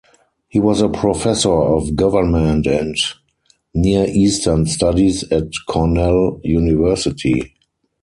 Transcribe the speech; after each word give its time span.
He 0.47 0.59
was 0.59 0.81
a 0.81 0.89
Professor 0.89 1.51
of 1.53 1.95
Government 1.95 2.65
and 2.65 2.95
Near 3.75 4.07
Eastern 4.09 4.65
Studies 4.65 5.21
at 5.31 5.49
Cornell 5.69 6.39
University. 6.43 7.53